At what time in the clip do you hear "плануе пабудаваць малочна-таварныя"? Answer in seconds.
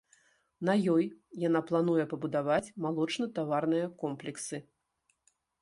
1.69-3.85